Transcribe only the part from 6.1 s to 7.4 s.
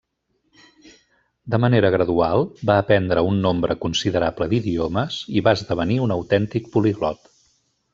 autèntic poliglot.